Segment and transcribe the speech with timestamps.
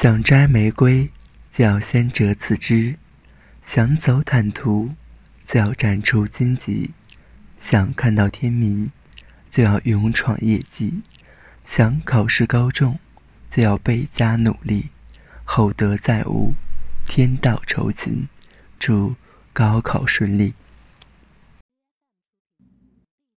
[0.00, 1.10] 想摘玫瑰
[1.50, 2.94] 就要先折次枝
[3.64, 4.94] 想走坦途
[5.44, 6.92] 就要斩除荆棘
[7.58, 8.92] 想看到天明
[9.50, 11.02] 就要勇闯业绩
[11.64, 12.96] 想考试高中
[13.50, 14.90] 就要倍加努力
[15.42, 16.54] 厚德载物
[17.04, 18.28] 天道酬勤
[18.78, 19.16] 祝
[19.52, 20.54] 高考顺利。